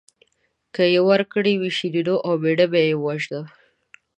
[0.73, 3.45] که یې ورکړې وه شیرینو او مېړه به یې ووژنم.